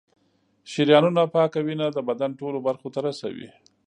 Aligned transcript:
شریانونه 0.71 1.23
پاکه 1.33 1.59
وینه 1.65 1.87
د 1.91 1.97
بدن 2.09 2.31
ټولو 2.39 2.57
برخو 2.67 2.87
ته 2.93 2.99
رسوي. 3.07 3.49